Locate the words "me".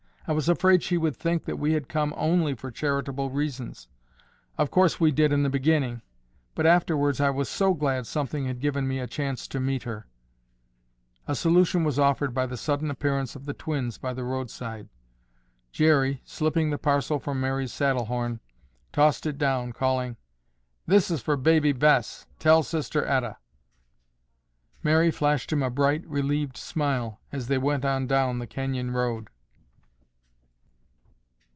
8.87-8.99